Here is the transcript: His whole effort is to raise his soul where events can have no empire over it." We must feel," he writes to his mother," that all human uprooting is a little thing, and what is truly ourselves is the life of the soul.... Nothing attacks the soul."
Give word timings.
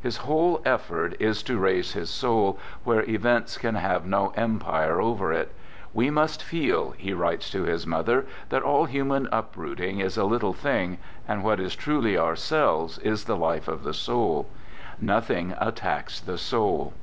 His 0.00 0.16
whole 0.16 0.62
effort 0.64 1.14
is 1.20 1.42
to 1.42 1.58
raise 1.58 1.92
his 1.92 2.08
soul 2.08 2.58
where 2.84 3.06
events 3.06 3.58
can 3.58 3.74
have 3.74 4.06
no 4.06 4.32
empire 4.34 5.02
over 5.02 5.34
it." 5.34 5.52
We 5.98 6.08
must 6.08 6.42
feel," 6.42 6.92
he 6.92 7.12
writes 7.12 7.50
to 7.50 7.64
his 7.64 7.86
mother," 7.86 8.24
that 8.48 8.62
all 8.62 8.86
human 8.86 9.28
uprooting 9.30 9.98
is 10.00 10.16
a 10.16 10.24
little 10.24 10.54
thing, 10.54 10.96
and 11.28 11.44
what 11.44 11.60
is 11.60 11.76
truly 11.76 12.16
ourselves 12.16 12.98
is 13.00 13.24
the 13.24 13.36
life 13.36 13.68
of 13.68 13.82
the 13.82 13.92
soul.... 13.92 14.48
Nothing 14.98 15.52
attacks 15.60 16.20
the 16.20 16.38
soul." 16.38 16.94